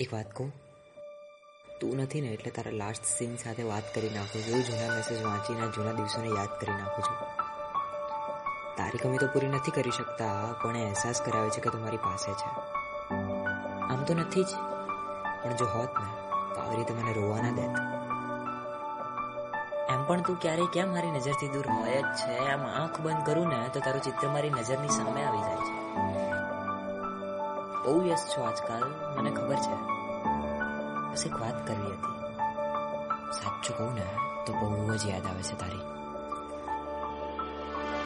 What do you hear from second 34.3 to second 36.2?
તો બહુ જ યાદ આવે છે તારી.